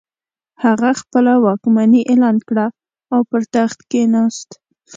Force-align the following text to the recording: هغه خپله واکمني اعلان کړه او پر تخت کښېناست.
هغه 0.63 0.89
خپله 1.01 1.33
واکمني 1.45 2.01
اعلان 2.11 2.37
کړه 2.47 2.67
او 3.13 3.19
پر 3.29 3.41
تخت 3.53 3.79
کښېناست. 3.89 4.49